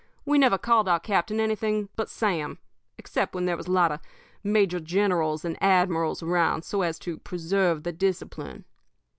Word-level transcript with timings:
We 0.25 0.39
never 0.39 0.57
called 0.57 0.89
our 0.89 0.99
captain 0.99 1.39
anything 1.39 1.89
but 1.95 2.09
'Sam' 2.09 2.57
except 2.97 3.35
when 3.35 3.45
there 3.45 3.55
was 3.55 3.67
a 3.67 3.71
lot 3.71 3.91
of 3.91 4.01
major 4.43 4.79
generals 4.79 5.45
and 5.45 5.61
admirals 5.61 6.23
around, 6.23 6.65
so 6.65 6.81
as 6.81 6.97
to 6.97 7.19
preserve 7.19 7.83
the 7.83 7.91
discipline. 7.93 8.65